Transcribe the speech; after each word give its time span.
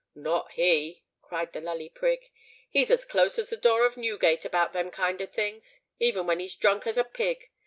"Not 0.15 0.53
he!" 0.53 1.03
cried 1.21 1.53
the 1.53 1.61
Lully 1.61 1.87
Prig: 1.87 2.31
"he's 2.71 2.89
as 2.89 3.05
close 3.05 3.37
as 3.37 3.51
the 3.51 3.55
door 3.55 3.85
of 3.85 3.97
Newgate 3.97 4.43
about 4.45 4.73
them 4.73 4.89
kind 4.89 5.21
of 5.21 5.31
things, 5.31 5.79
even 5.99 6.25
when 6.25 6.39
he's 6.39 6.53
as 6.55 6.59
drunk 6.59 6.87
as 6.87 6.97
a 6.97 7.03
pig. 7.03 7.51